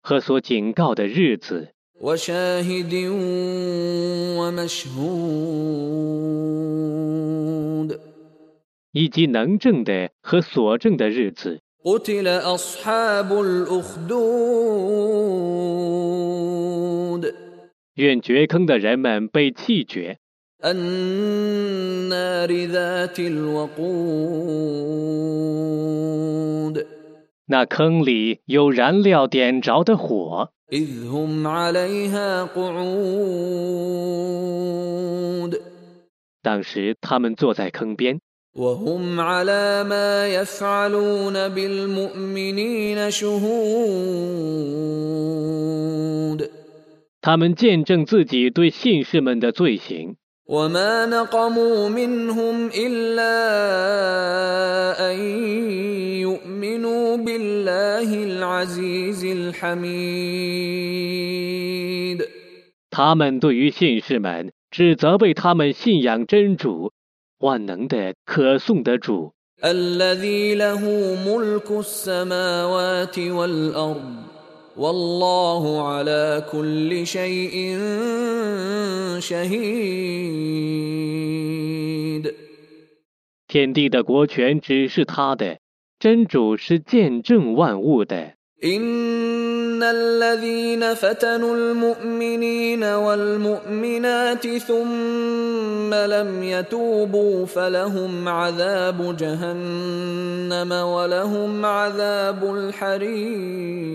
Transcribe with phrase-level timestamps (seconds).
[0.00, 1.68] 和所警告的日子，
[8.92, 11.60] 以及能证的和所证的日子。
[17.96, 20.16] 愿掘坑的人们被弃绝。
[20.63, 23.79] النار ذات الوقود
[27.47, 32.79] 那坑里有燃料点着的火， إذ هم عليها قعود
[36.43, 38.19] 当时他们坐在坑边，
[38.53, 43.49] وهم على ما يفعلون بالمؤمنين شهود
[47.21, 50.17] 他们见证自己对信士们的罪行。
[50.49, 53.37] وما نقموا منهم إلا
[55.11, 55.19] أن
[56.25, 60.79] يؤمنوا بالله العزيز الحميد
[62.89, 66.91] 他们对于信士们只责备他们信仰真主，
[67.37, 70.79] 万能的可颂的主， الذي له
[71.25, 74.22] ملك السماوات والأرض
[74.77, 77.77] والله على كل شيء
[79.19, 80.69] شهيد
[83.47, 85.59] 天地的国权只是他的，
[85.99, 88.35] 真主是见证万物的。
[88.63, 103.89] إن الذين فتنوا المؤمنين والمؤمنات ثم لم يتوبوا فلهم عذاب جهنم ولهم عذاب الحريق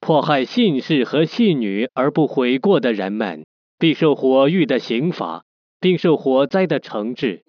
[0.00, 3.44] 迫害信士和信女而不悔过的人们，
[3.78, 5.44] 必受火狱的刑罚，
[5.81, 7.41] 并受火灾的惩治。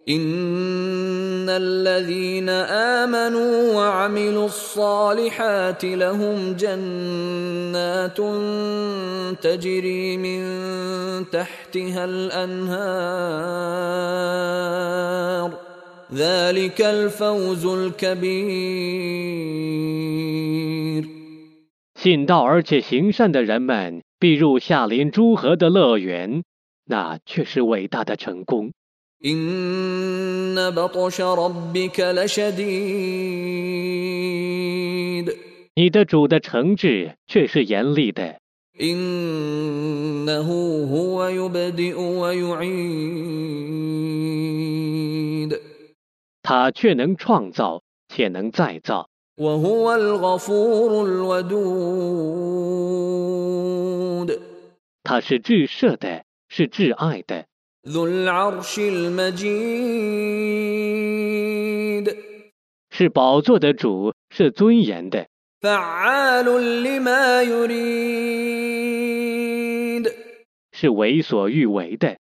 [21.94, 26.42] 信道而且行善的人们必入下临诸河的乐园。
[26.90, 28.72] 那却是伟大的成功。
[35.76, 38.40] 你的主的诚挚却是严厉的。
[46.42, 49.08] 他却能创造且能再造。
[55.04, 56.24] 他是制设的。
[56.50, 57.46] 是挚爱的。
[62.90, 65.26] 是宝座的主是尊严的。
[70.72, 72.16] 是为所欲为的。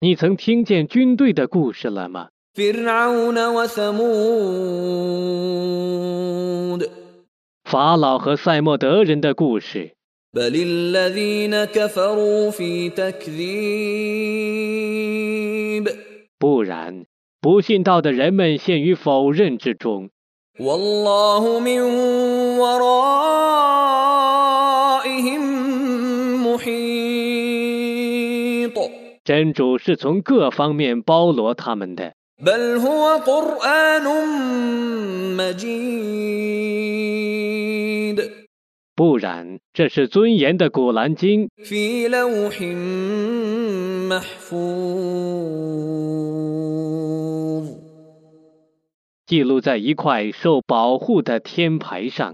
[0.00, 2.28] 你曾听见军队的故事了吗？
[7.64, 9.94] 法老和赛莫德人的故事。
[16.38, 17.06] 不然
[17.40, 20.10] 不信道的人们陷于否认之中。
[29.24, 32.12] 真主是从各方面包罗他们的。
[38.96, 41.50] 不然这是尊严的古兰经。
[49.26, 52.32] 记录在一块受保护的天牌上。